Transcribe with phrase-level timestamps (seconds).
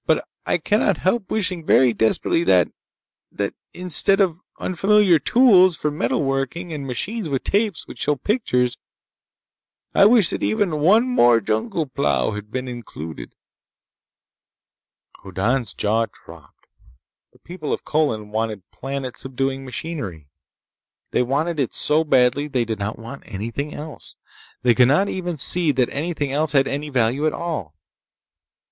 [0.07, 2.69] But I cannot help wishing very desperately that...
[3.31, 8.79] that instead of unfamiliar tools for metal working and machines with tapes which show pictures....
[9.93, 13.35] I wish that even one more jungle plow had been included!"
[15.17, 16.65] Hoddan's jaw dropped.
[17.31, 20.29] The people of Colin wanted planet subduing machinery.
[21.11, 24.15] They wanted it so badly that they did not want anything else.
[24.63, 27.75] They could not even see that anything else had any value at all.